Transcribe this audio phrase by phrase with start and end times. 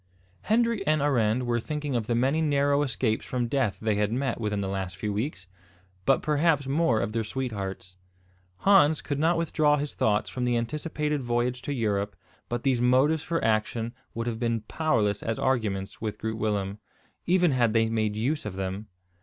[0.45, 4.41] Hendrik and Arend were thinking of the many narrow escapes from death they had met
[4.41, 5.45] within the last few weeks,
[6.07, 7.97] but perhaps more of their sweethearts.
[8.61, 12.15] Hans could not withdraw his thoughts from the anticipated voyage to Europe
[12.49, 16.79] but these motives for action would have been powerless as arguments with Groot Willem,
[17.27, 18.87] even had they made use of them.